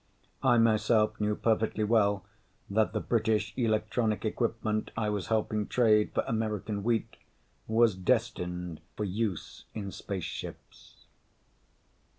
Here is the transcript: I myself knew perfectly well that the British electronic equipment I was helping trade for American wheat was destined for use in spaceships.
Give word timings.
I 0.41 0.57
myself 0.57 1.19
knew 1.21 1.35
perfectly 1.35 1.83
well 1.83 2.25
that 2.71 2.91
the 2.91 2.99
British 2.99 3.53
electronic 3.55 4.25
equipment 4.25 4.89
I 4.97 5.09
was 5.11 5.27
helping 5.27 5.67
trade 5.67 6.11
for 6.15 6.23
American 6.25 6.83
wheat 6.83 7.17
was 7.67 7.93
destined 7.93 8.81
for 8.97 9.03
use 9.05 9.65
in 9.75 9.91
spaceships. 9.91 11.05